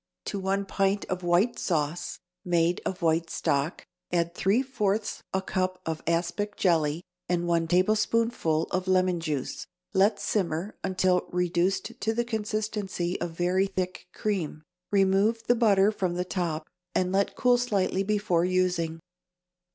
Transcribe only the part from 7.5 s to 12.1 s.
tablespoonful of lemon juice; let simmer until reduced